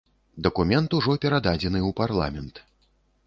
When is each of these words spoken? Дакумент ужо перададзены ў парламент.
Дакумент 0.45 0.95
ужо 0.99 1.13
перададзены 1.27 1.79
ў 1.87 1.91
парламент. 2.01 2.55